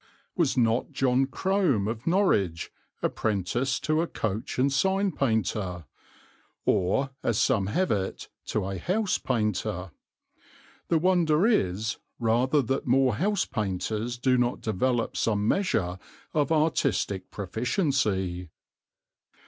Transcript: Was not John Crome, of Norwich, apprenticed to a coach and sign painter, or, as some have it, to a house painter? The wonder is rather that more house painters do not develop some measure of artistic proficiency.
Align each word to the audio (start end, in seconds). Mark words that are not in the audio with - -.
Was 0.35 0.57
not 0.57 0.91
John 0.91 1.27
Crome, 1.27 1.87
of 1.87 2.07
Norwich, 2.07 2.71
apprenticed 3.03 3.83
to 3.83 4.01
a 4.01 4.07
coach 4.07 4.57
and 4.57 4.73
sign 4.73 5.11
painter, 5.11 5.85
or, 6.65 7.11
as 7.21 7.37
some 7.37 7.67
have 7.67 7.91
it, 7.91 8.27
to 8.47 8.65
a 8.65 8.79
house 8.79 9.19
painter? 9.19 9.91
The 10.87 10.97
wonder 10.97 11.45
is 11.45 11.97
rather 12.17 12.63
that 12.63 12.87
more 12.87 13.17
house 13.17 13.45
painters 13.45 14.17
do 14.17 14.39
not 14.39 14.61
develop 14.61 15.15
some 15.15 15.47
measure 15.47 15.99
of 16.33 16.51
artistic 16.51 17.29
proficiency. 17.29 18.49